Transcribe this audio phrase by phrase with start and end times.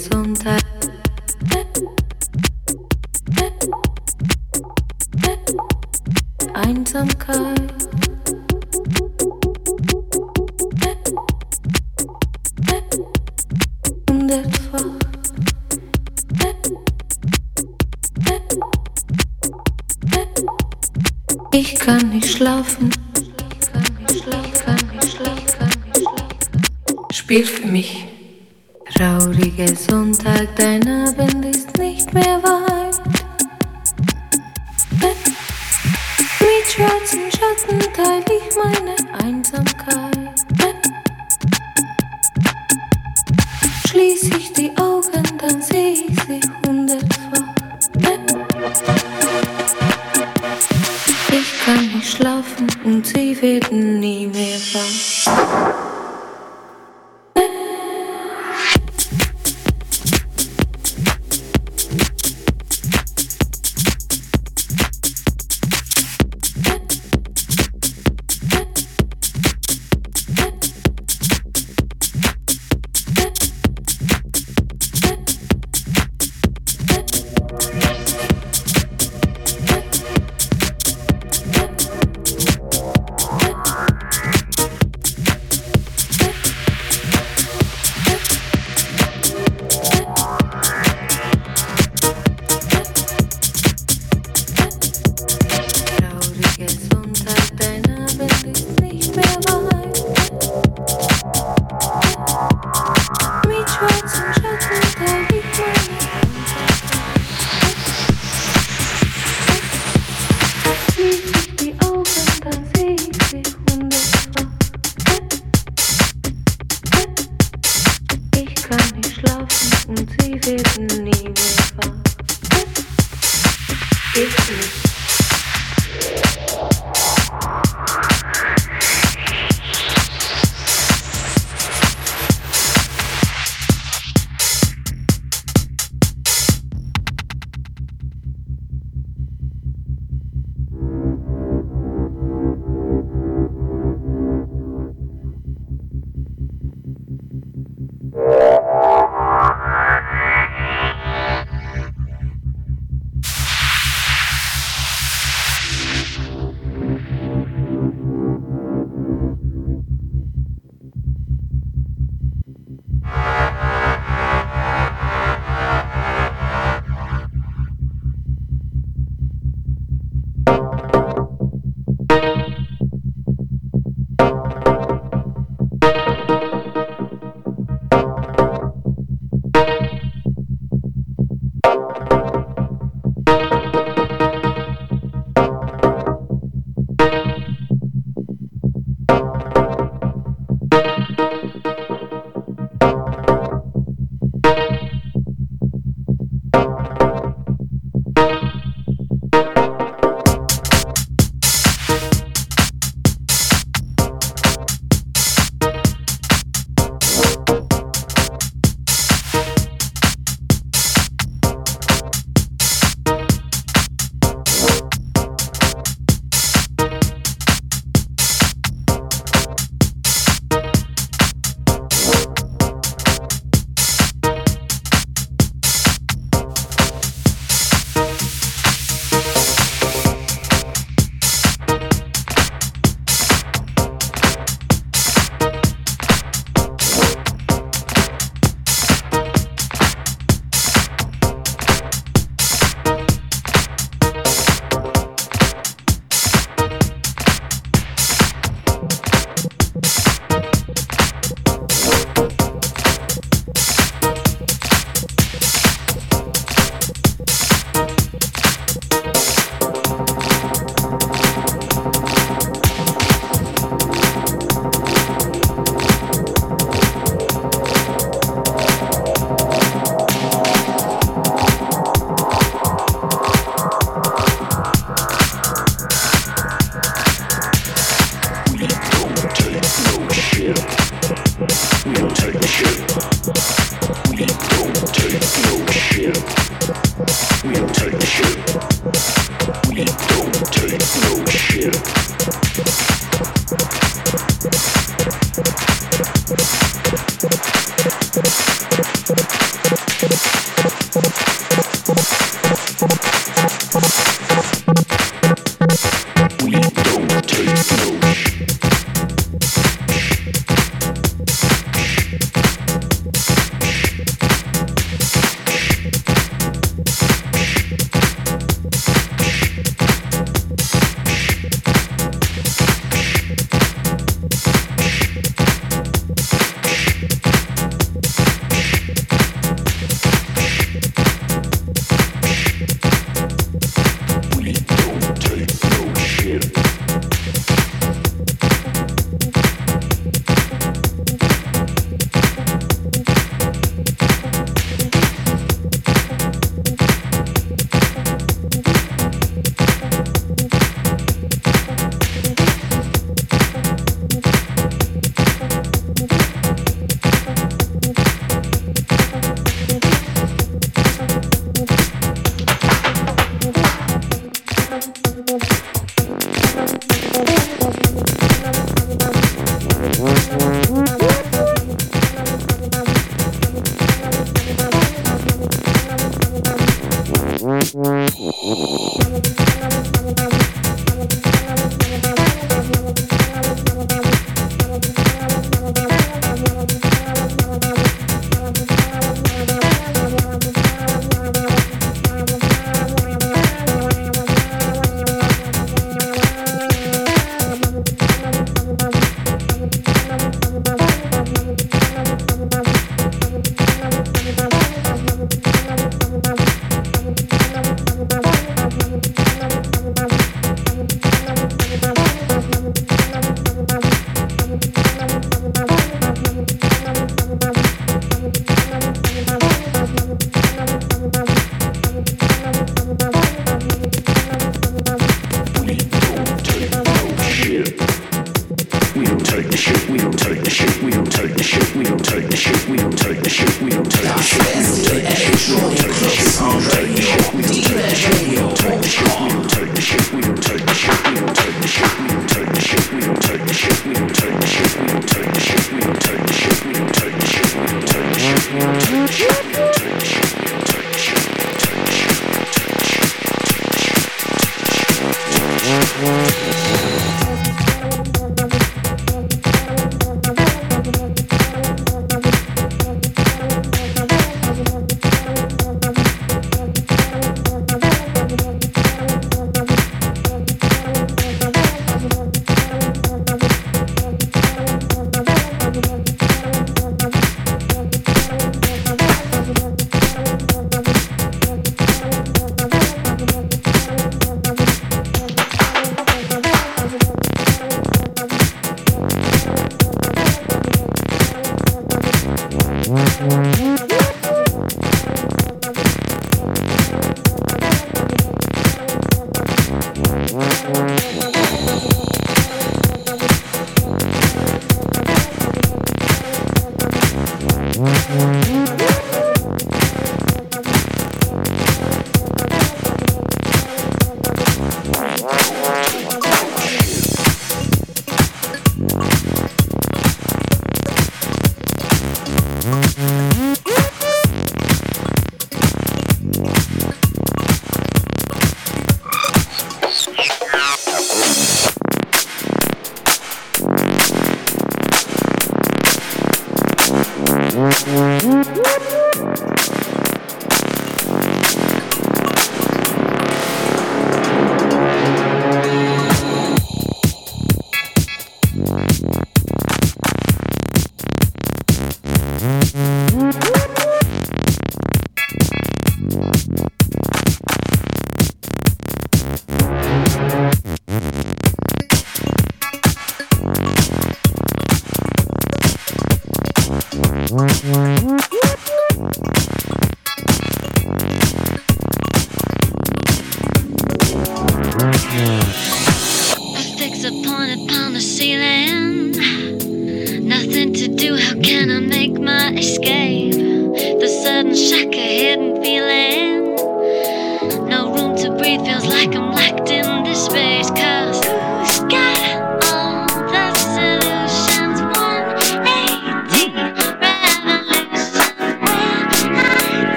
[0.00, 0.62] Sonntag.
[6.54, 7.74] Einsamkeit.
[14.08, 14.80] Hundertfach.
[21.52, 22.90] Ich kann nicht schlafen.
[27.12, 28.09] Spiel für mich.
[29.20, 32.98] Trauriger Sonntag, dein Abend ist nicht mehr weit.
[36.40, 38.89] Mit schwarzen Schatten teile ich meine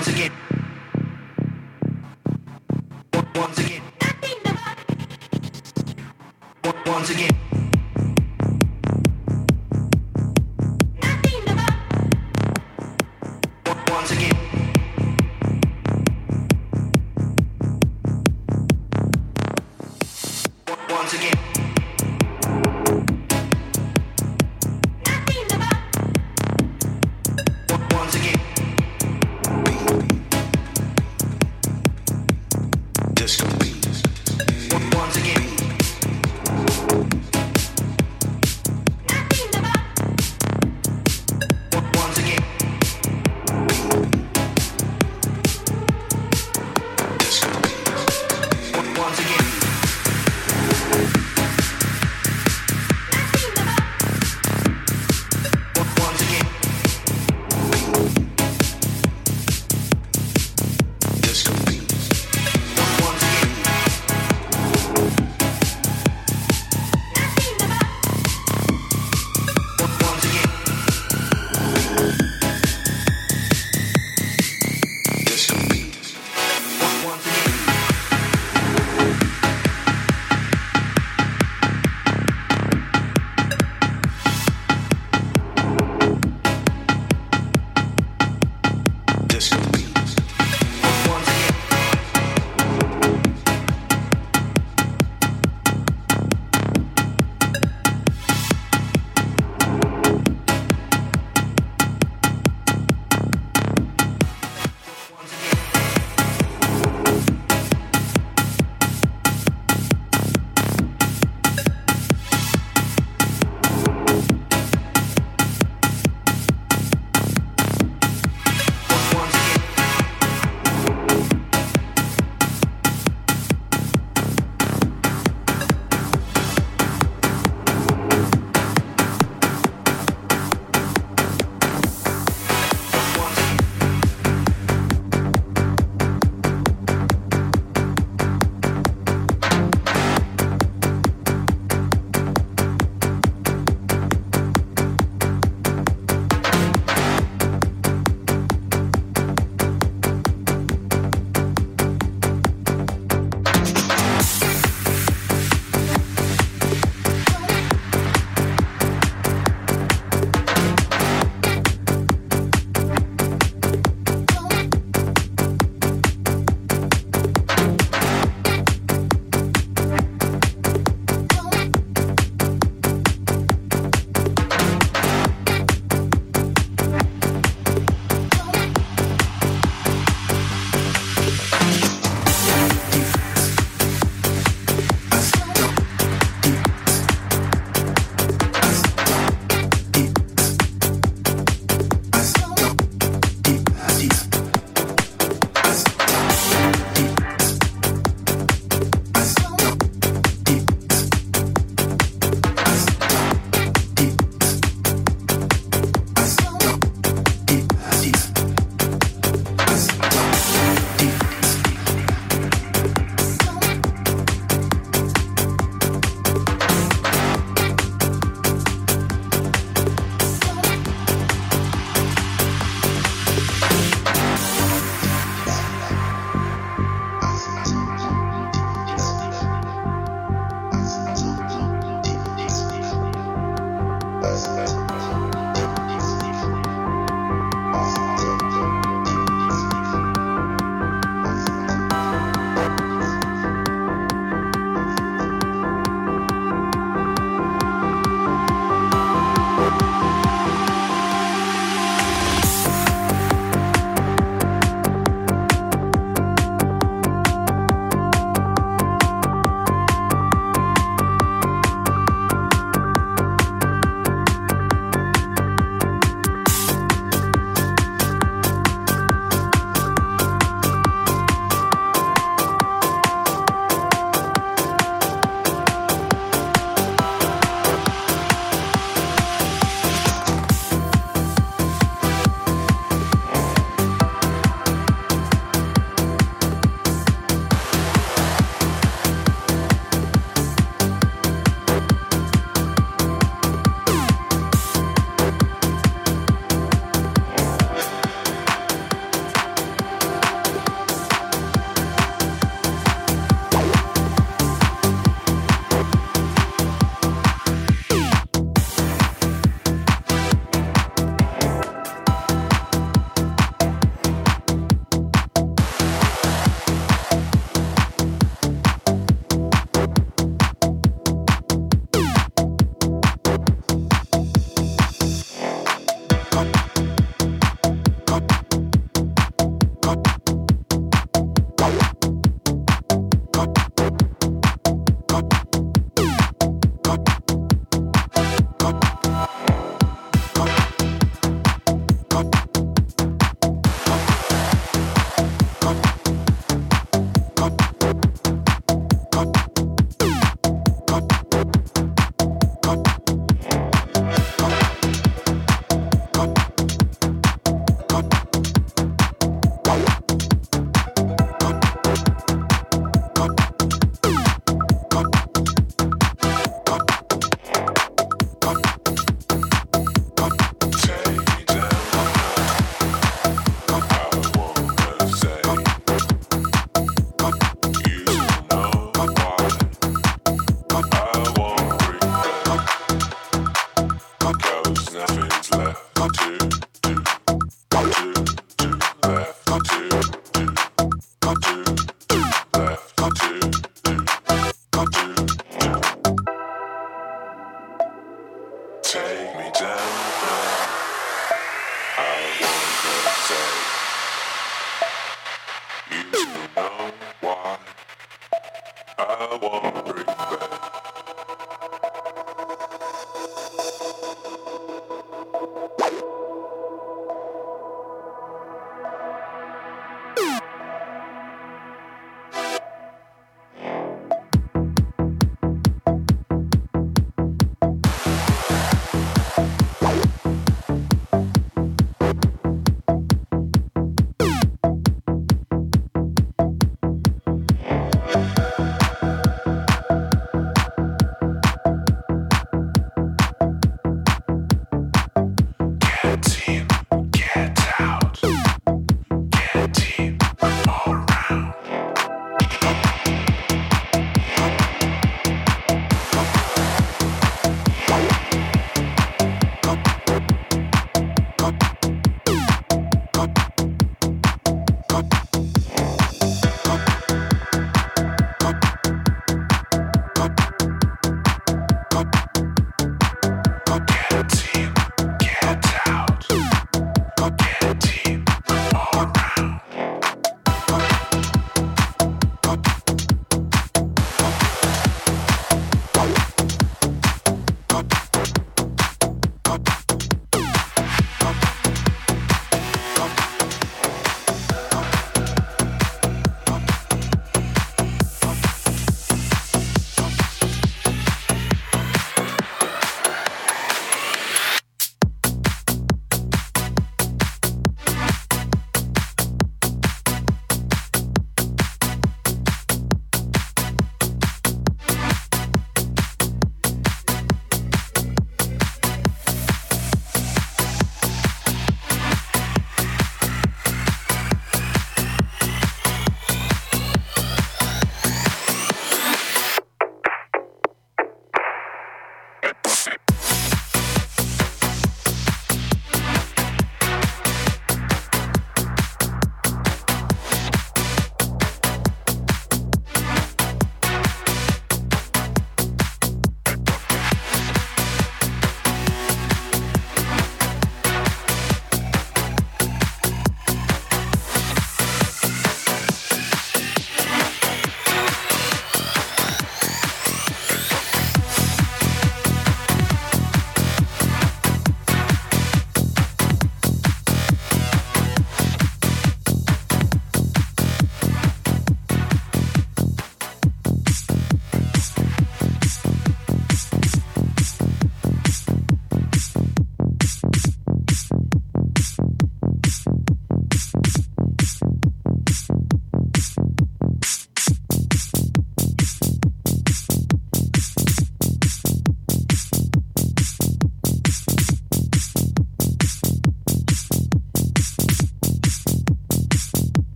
[0.00, 0.49] once again.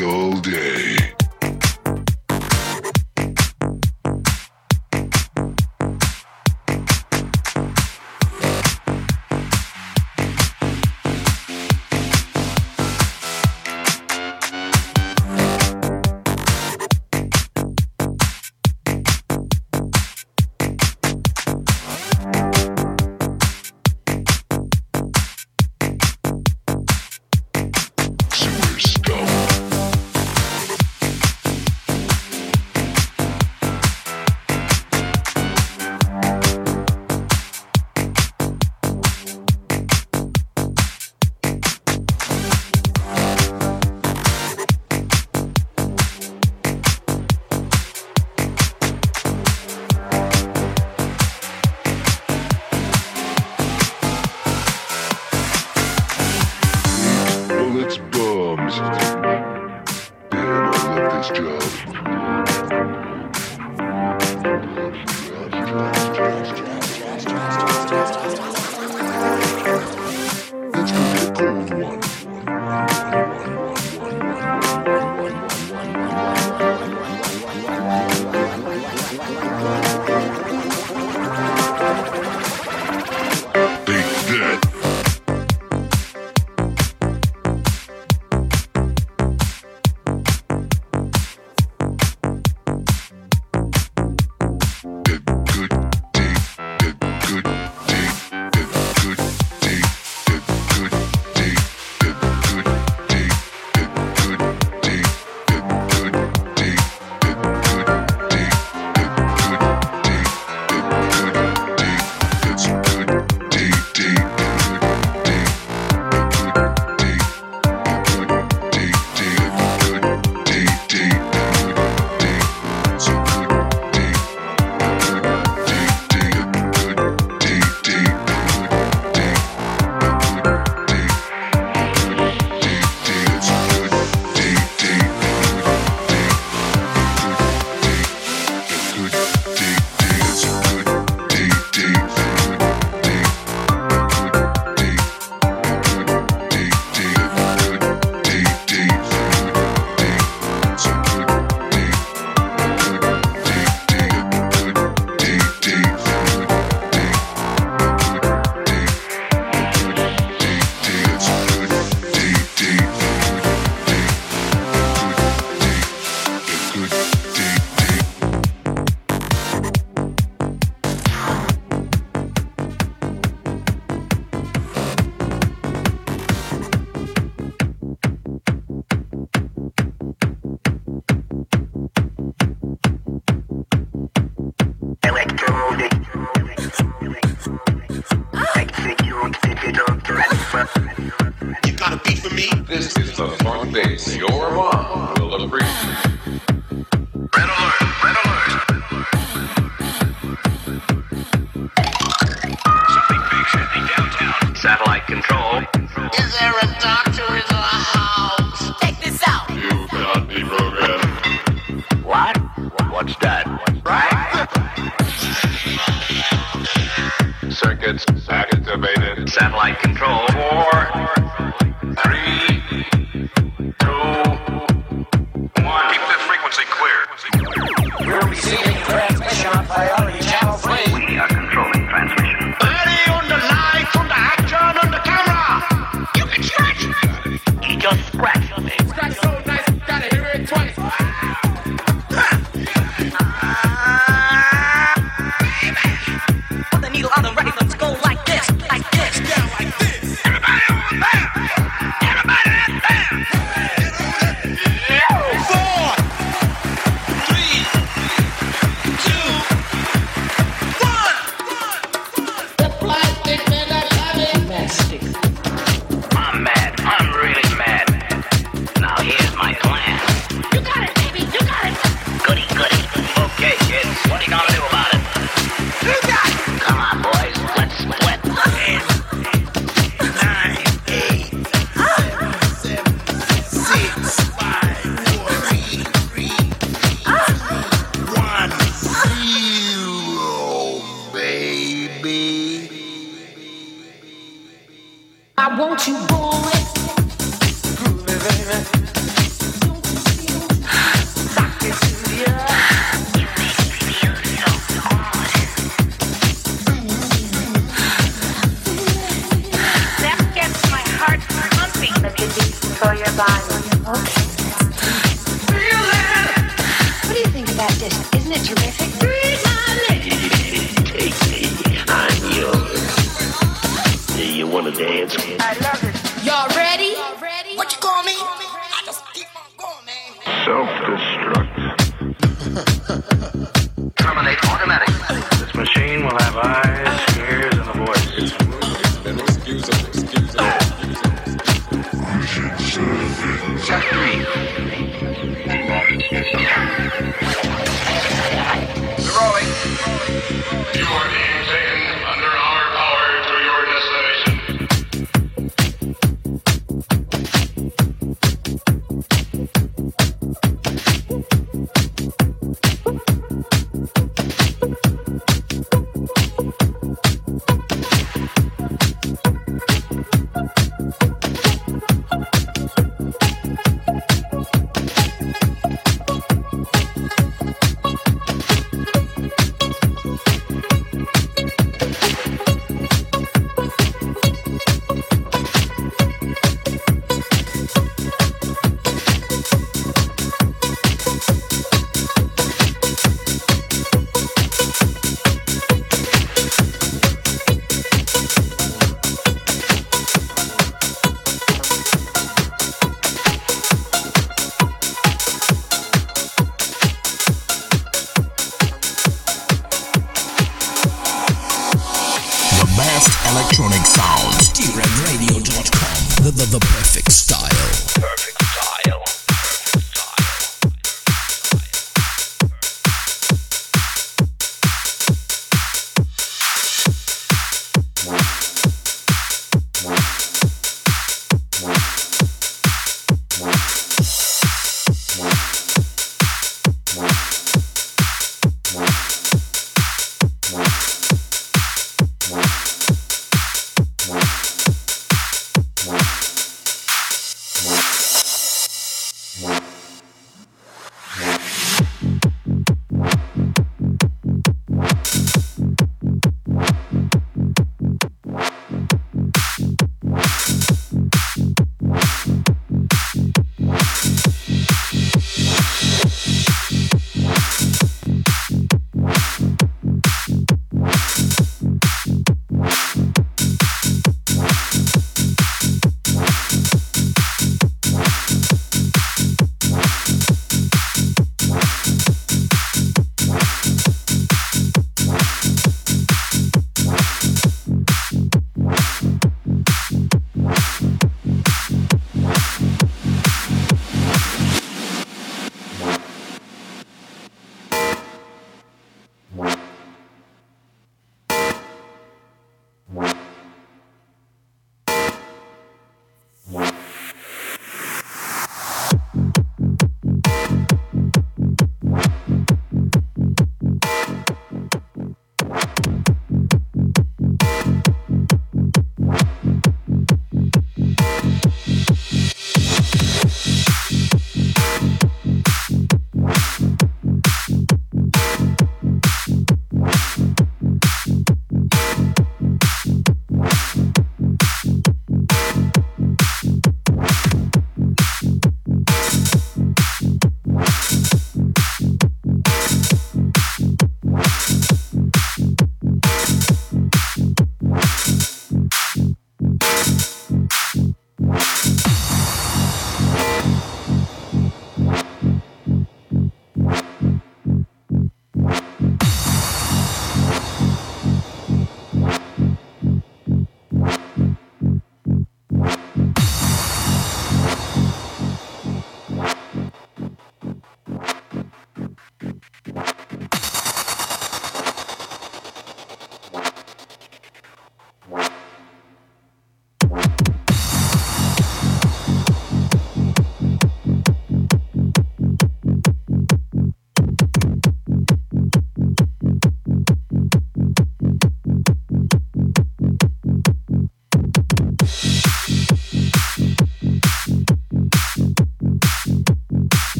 [0.00, 0.93] All day.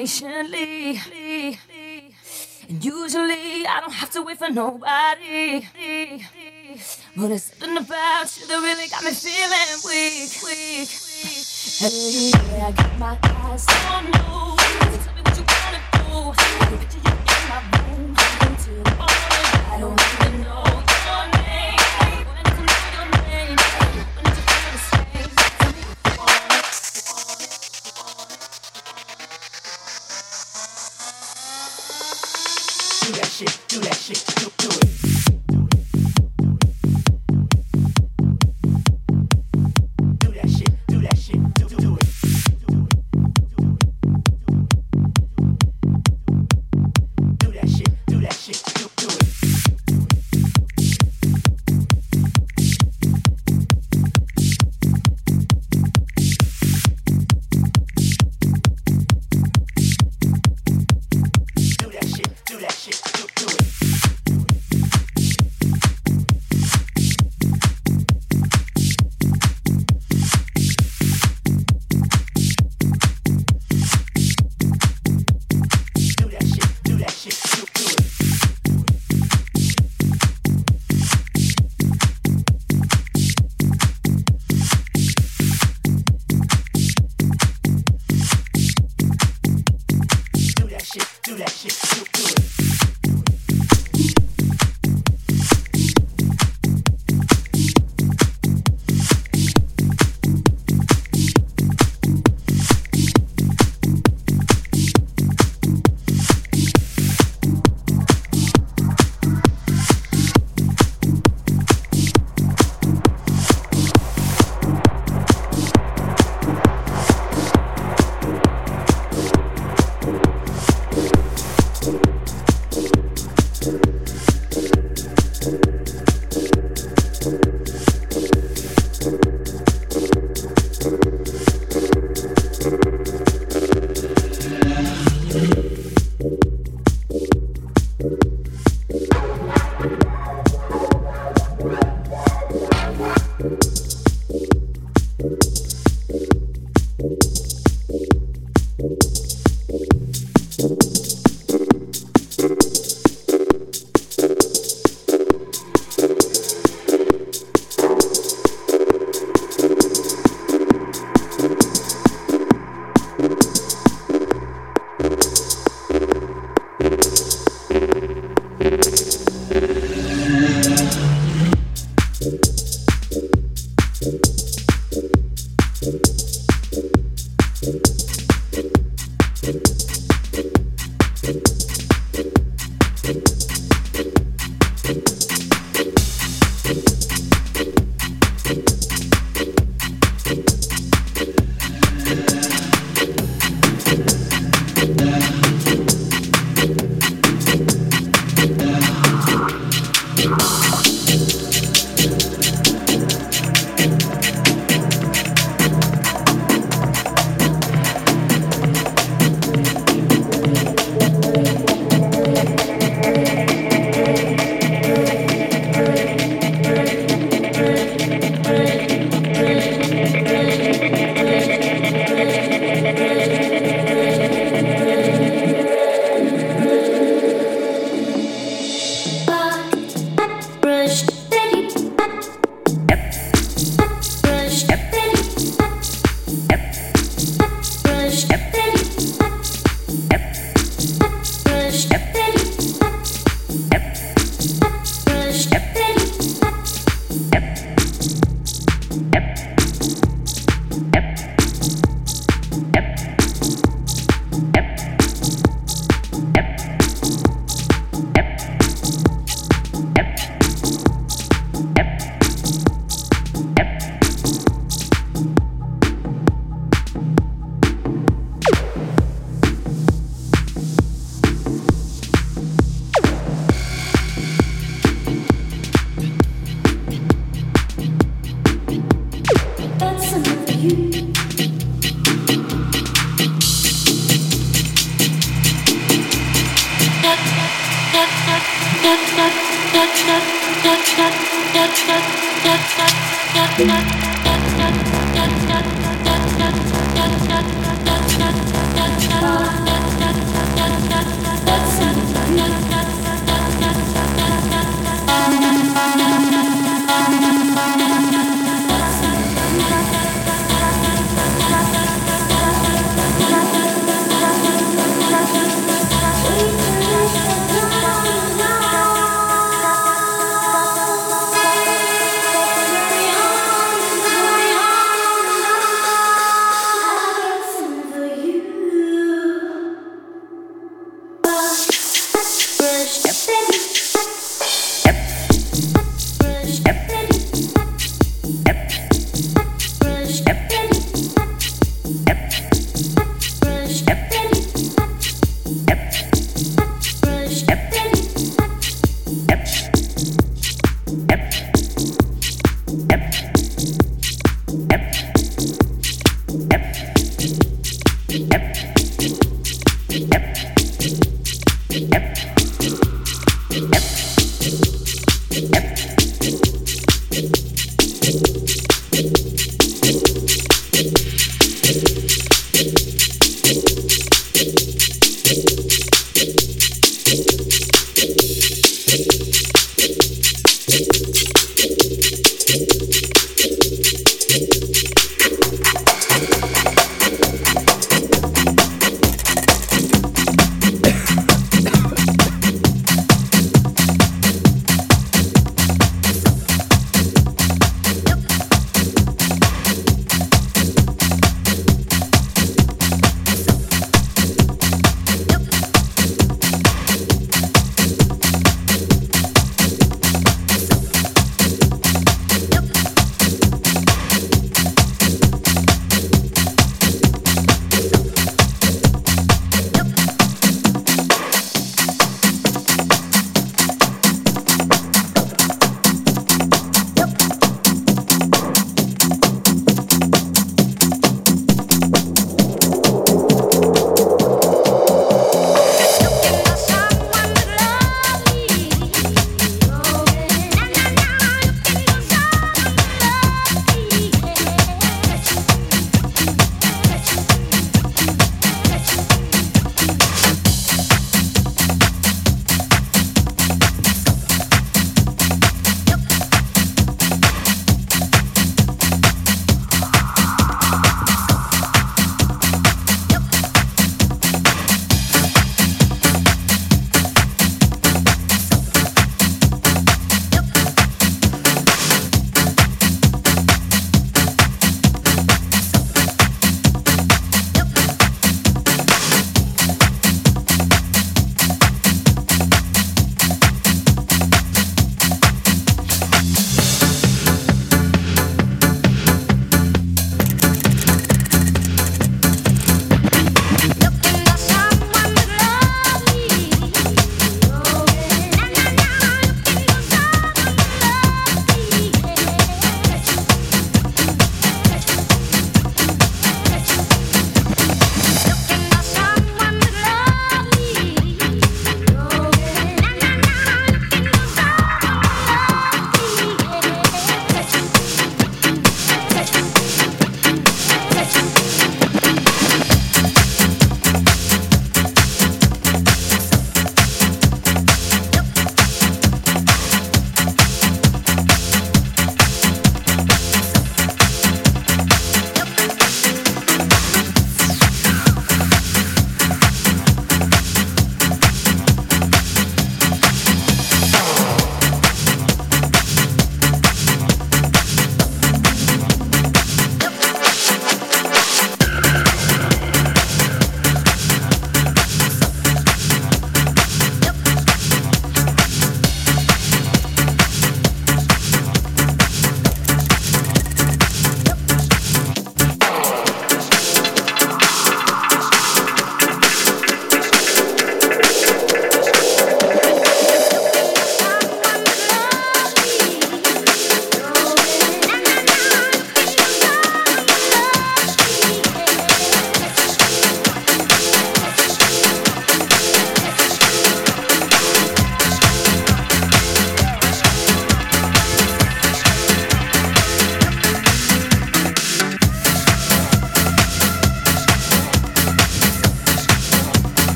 [0.00, 0.98] patiently.
[2.68, 5.66] And usually I don't have to wait for nobody.
[7.16, 10.88] But there's something about you that really got me feeling weak, weak.
[11.80, 14.12] Hey, yeah, I got my eyes on you.
[15.04, 16.49] Tell me what you wanna do.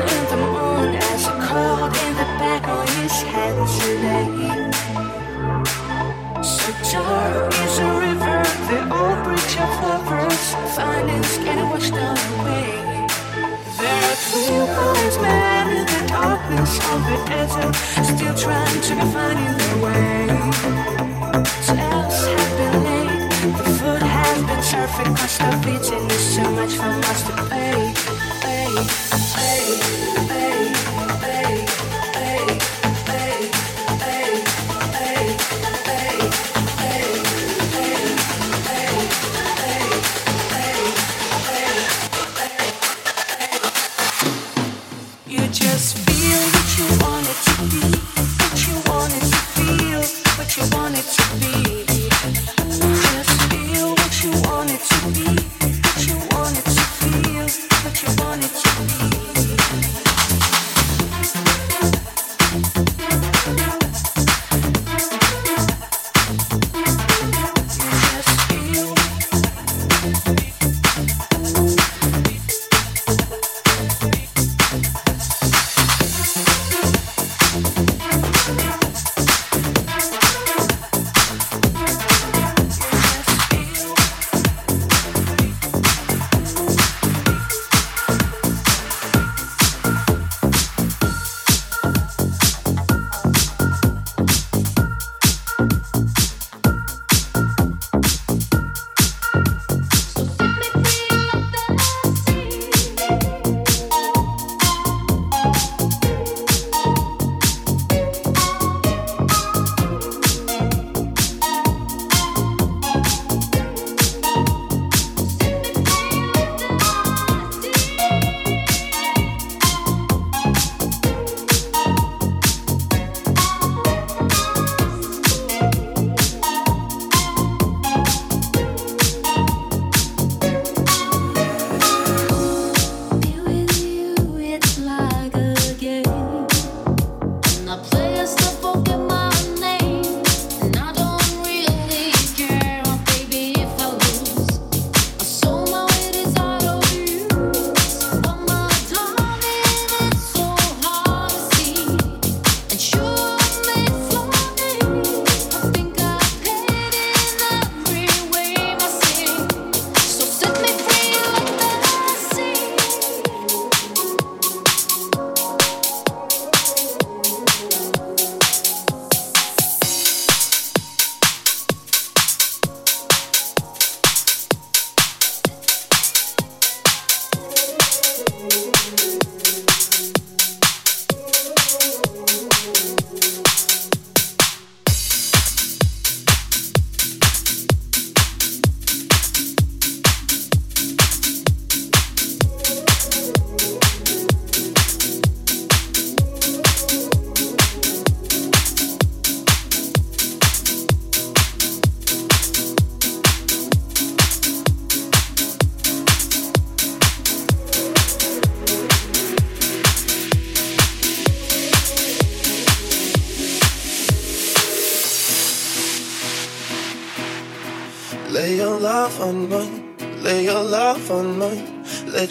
[0.00, 4.70] in the moon as a cold in the back of his head today.
[6.42, 13.06] So dark is a river, the old bridge of lovers, finance getting washed away.
[13.78, 17.74] There are two boys men in the darkness of the desert,
[18.10, 20.26] still trying to find their way.
[21.66, 26.74] Tales have been late, the food has been served, cost of eating is so much
[26.74, 27.80] for us to pay.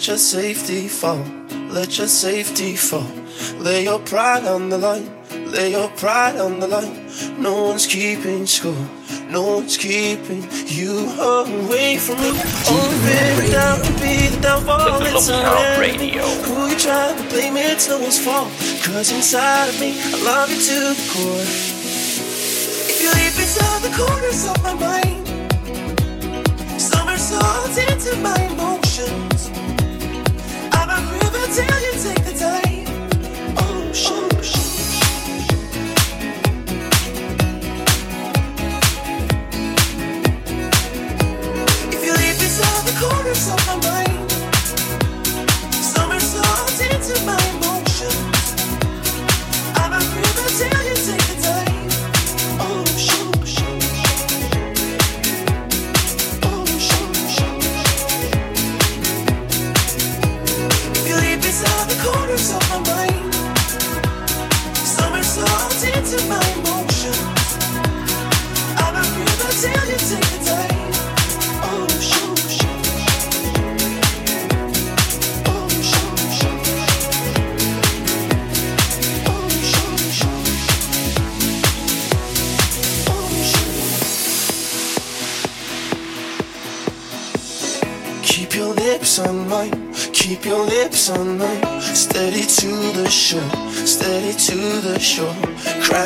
[0.00, 1.22] Let your safety fall,
[1.68, 3.06] let your safety fall.
[3.58, 5.10] Lay your pride on the line,
[5.52, 7.06] lay your pride on the line.
[7.38, 8.88] No one's keeping score,
[9.28, 12.32] no one's keeping you away from me.
[12.32, 15.02] Oh, Only baby down to be the downfall.
[15.04, 16.22] It's Sound Radio.
[16.48, 17.58] Who you trying to blame?
[17.58, 18.48] It's no one's fault.
[18.82, 21.44] Cause inside of me, I love you to the core.
[22.88, 25.28] If you leave inside the corners of my mind,
[26.80, 29.39] somersaults into my emotions.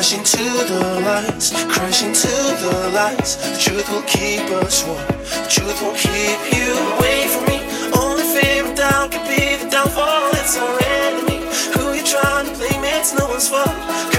[0.05, 2.27] Crashing to the lights, crashing to
[2.61, 3.37] the lights.
[3.37, 7.57] The truth will keep us warm, the truth will keep you away from me.
[7.97, 11.41] Only favorite down can be the downfall, it's our enemy.
[11.73, 12.83] Who you trying to blame?
[12.83, 14.14] It's no one's fault.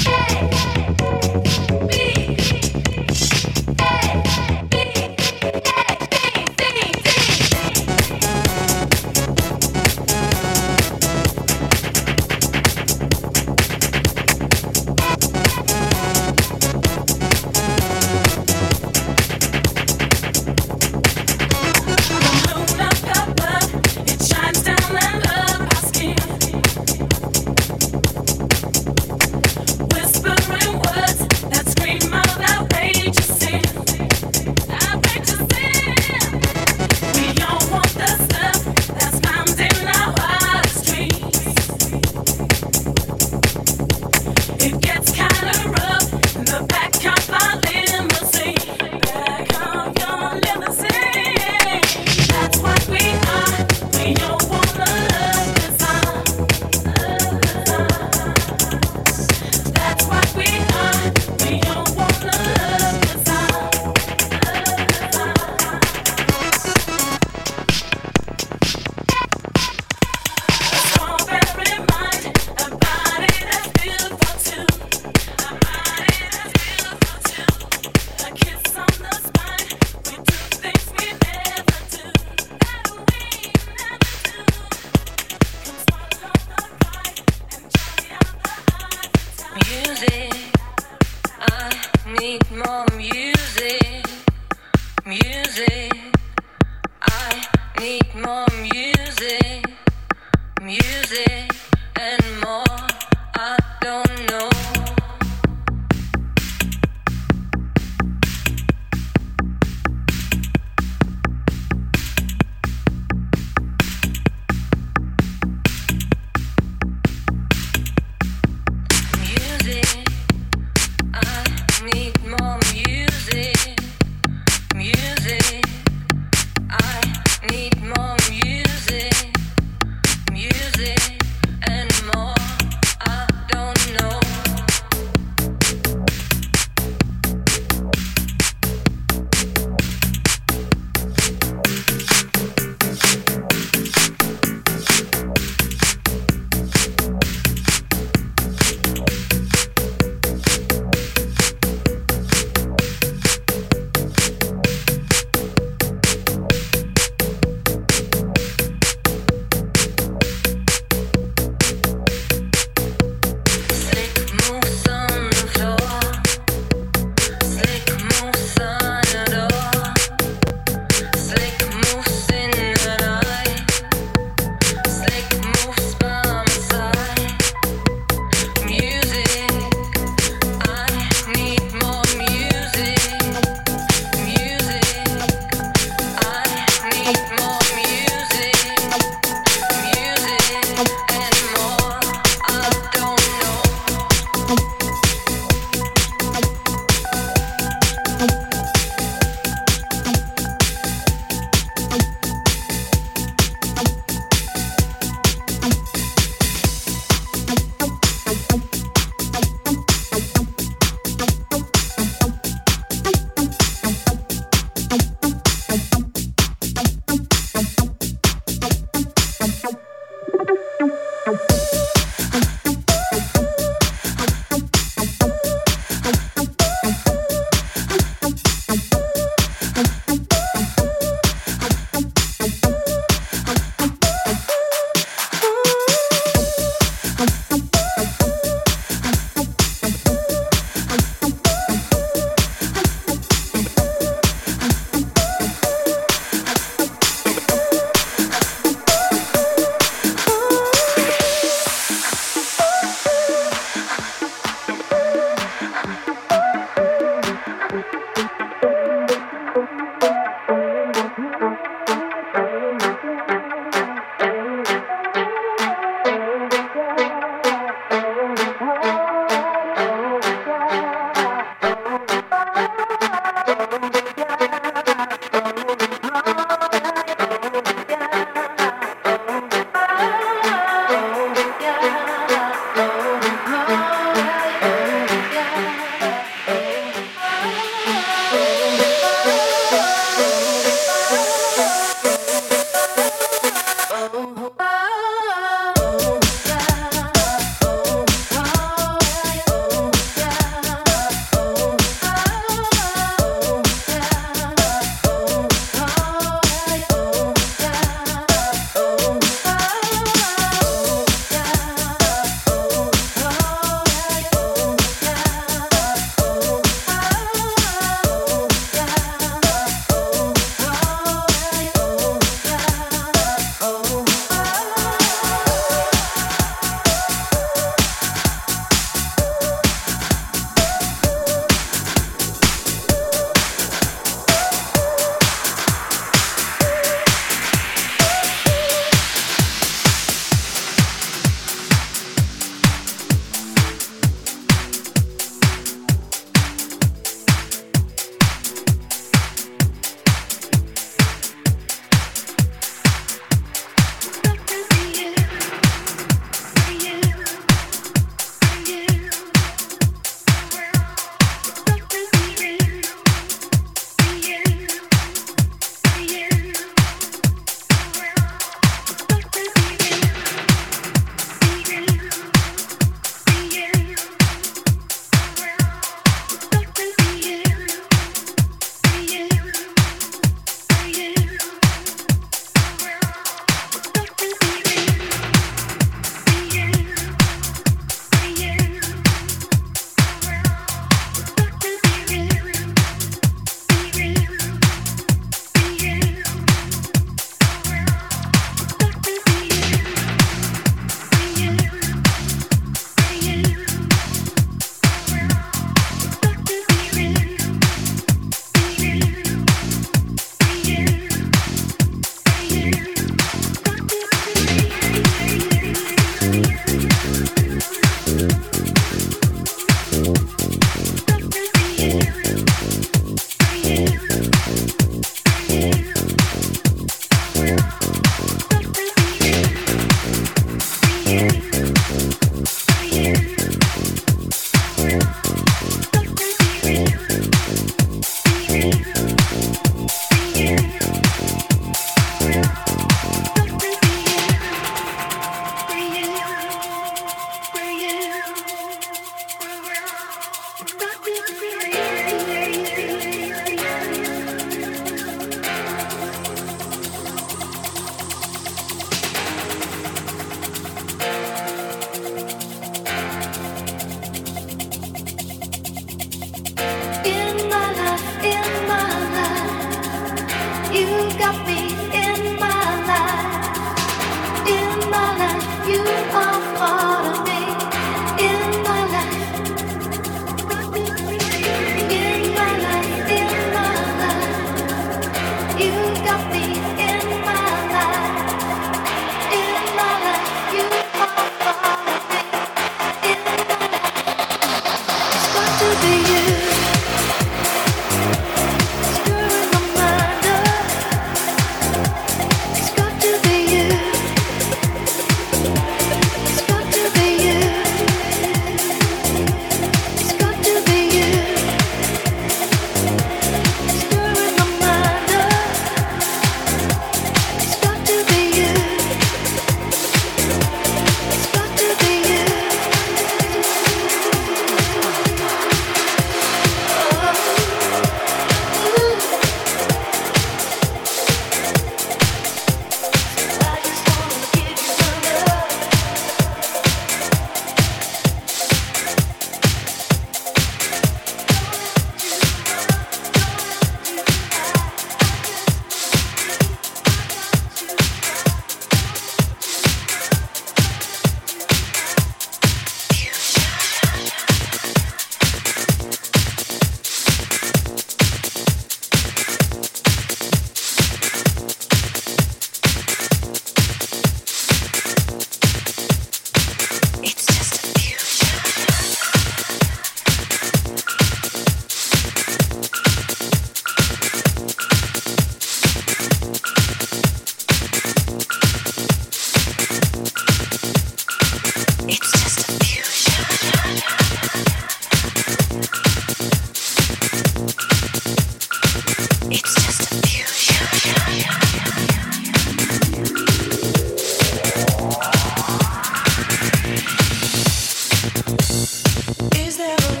[599.61, 600.00] This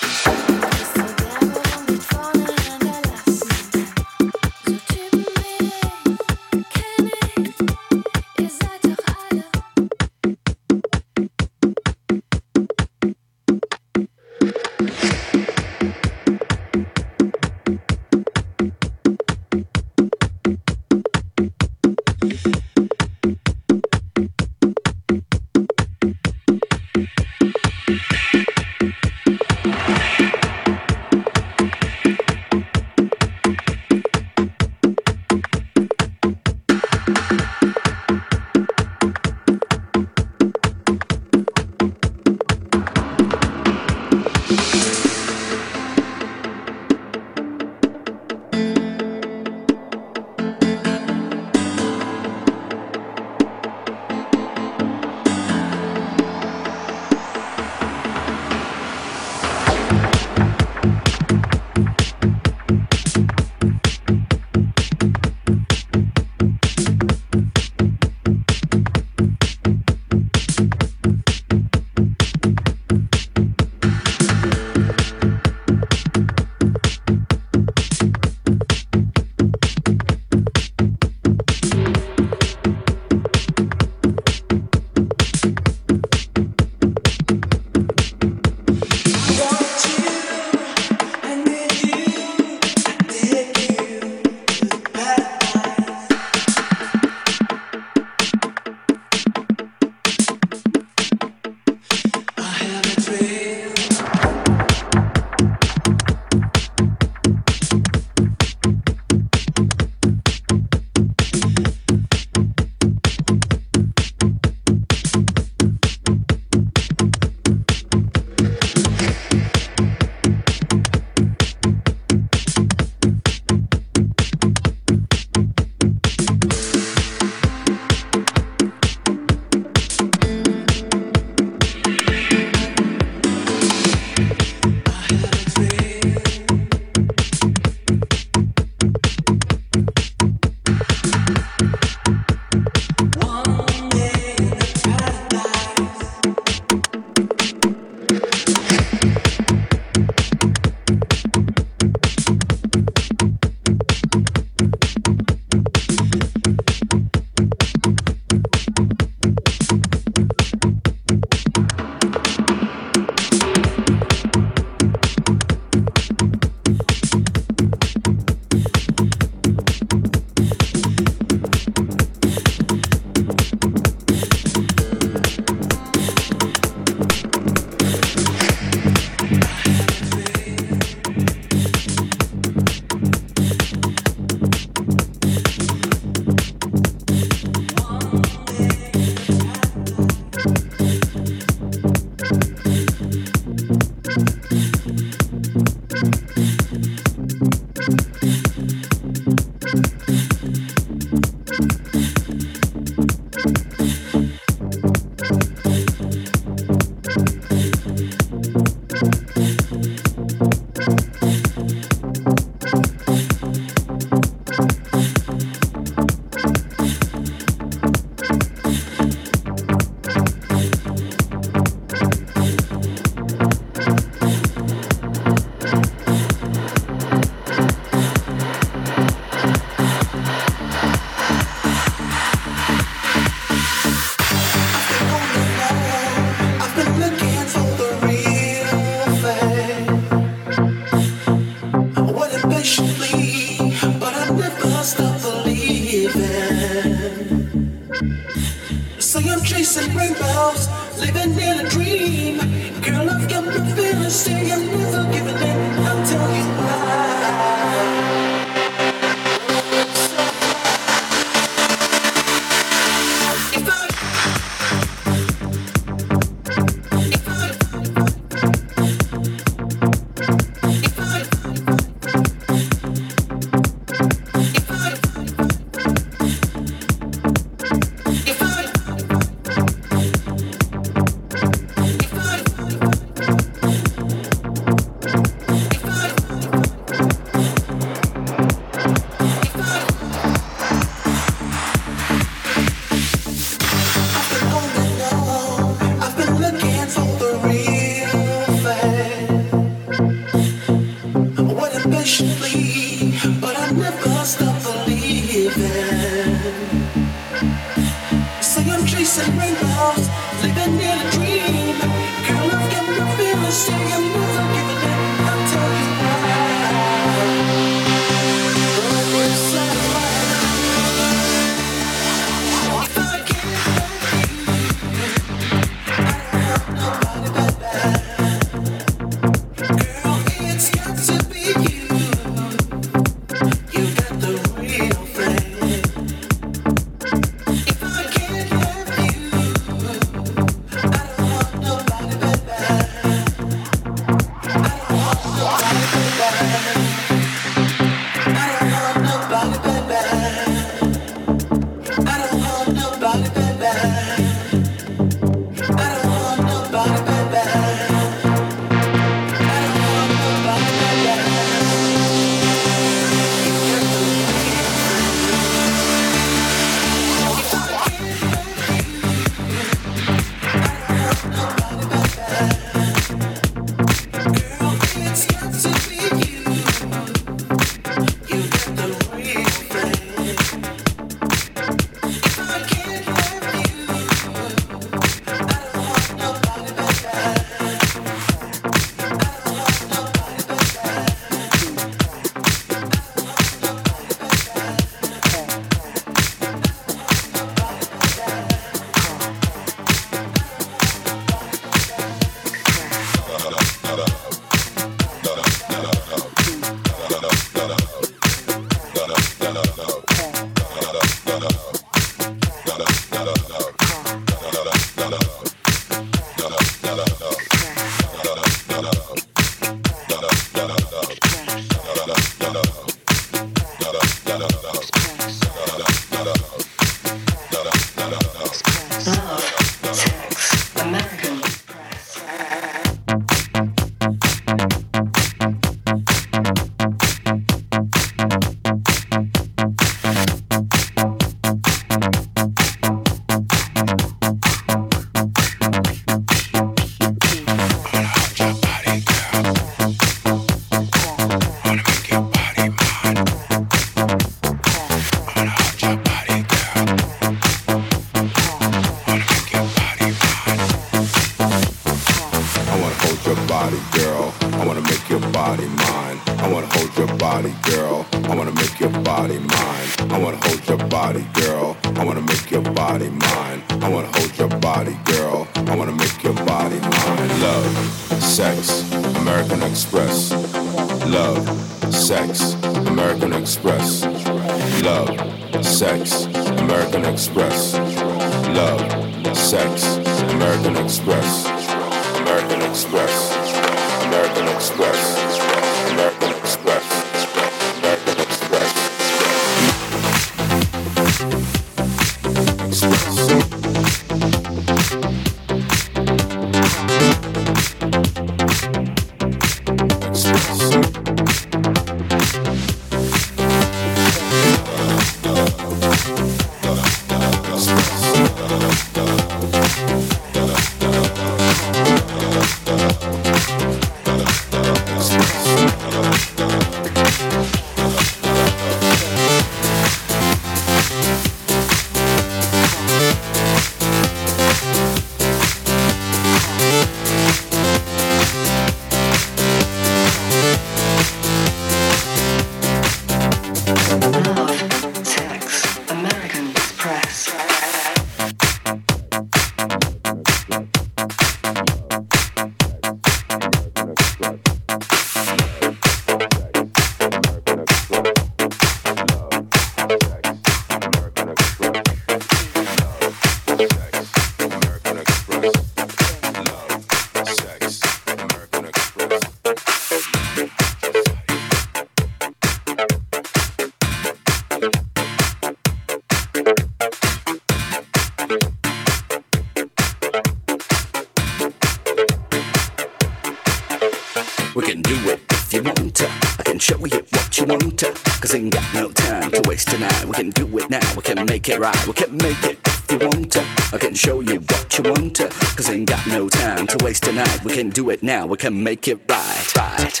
[591.61, 591.87] right.
[591.87, 593.45] We can make it if you want to.
[593.71, 595.27] I can show you what you want to.
[595.55, 597.43] Cause ain't got no time to waste tonight.
[597.45, 599.55] We can do it now, we can make it right.
[599.55, 600.00] Right,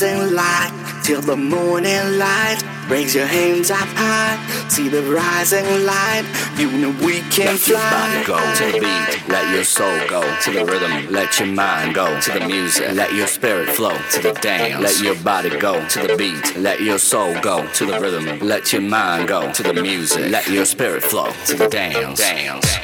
[0.00, 1.00] the rising light.
[1.04, 2.58] Till the morning light,
[2.88, 4.38] raise your hands up high.
[4.68, 6.24] See the rising light.
[6.56, 7.90] You know we can Let your fly.
[7.90, 9.28] body go to the beat.
[9.28, 11.12] Let your soul go to the rhythm.
[11.12, 12.92] Let your mind go to the music.
[12.92, 14.82] Let your spirit flow to the dance.
[14.82, 16.56] Let your body go to the beat.
[16.56, 18.38] Let your soul go to the rhythm.
[18.40, 20.30] Let your mind go to the music.
[20.30, 22.18] Let your spirit flow to the dance.
[22.18, 22.83] Dance.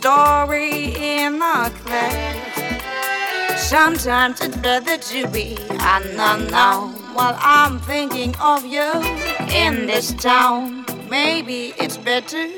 [0.00, 3.60] story in the class.
[3.68, 8.90] Sometimes it's better to be unknown while I'm thinking of you
[9.52, 10.86] in this town.
[11.10, 12.48] Maybe it's better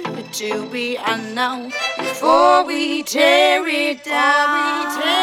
[0.40, 5.21] to be unknown before we tear it down.